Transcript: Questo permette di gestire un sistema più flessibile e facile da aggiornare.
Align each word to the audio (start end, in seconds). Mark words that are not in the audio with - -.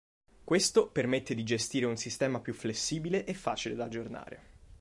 Questo 0.43 0.89
permette 0.89 1.35
di 1.35 1.43
gestire 1.43 1.85
un 1.85 1.95
sistema 1.95 2.39
più 2.41 2.55
flessibile 2.55 3.23
e 3.23 3.35
facile 3.35 3.75
da 3.75 3.83
aggiornare. 3.83 4.41